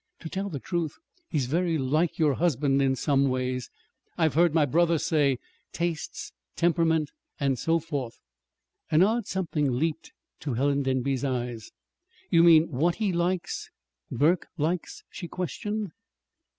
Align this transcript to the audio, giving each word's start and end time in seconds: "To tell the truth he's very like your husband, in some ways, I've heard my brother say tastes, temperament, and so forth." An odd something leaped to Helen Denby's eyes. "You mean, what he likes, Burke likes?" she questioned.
"To 0.21 0.29
tell 0.29 0.49
the 0.49 0.57
truth 0.59 0.95
he's 1.29 1.45
very 1.45 1.77
like 1.77 2.17
your 2.17 2.33
husband, 2.33 2.81
in 2.81 2.95
some 2.95 3.29
ways, 3.29 3.69
I've 4.17 4.33
heard 4.33 4.51
my 4.51 4.65
brother 4.65 4.97
say 4.97 5.37
tastes, 5.73 6.31
temperament, 6.55 7.11
and 7.39 7.59
so 7.59 7.77
forth." 7.77 8.17
An 8.89 9.03
odd 9.03 9.27
something 9.27 9.71
leaped 9.73 10.11
to 10.39 10.55
Helen 10.55 10.81
Denby's 10.81 11.23
eyes. 11.23 11.69
"You 12.31 12.41
mean, 12.41 12.71
what 12.71 12.95
he 12.95 13.13
likes, 13.13 13.69
Burke 14.09 14.47
likes?" 14.57 15.03
she 15.11 15.27
questioned. 15.27 15.91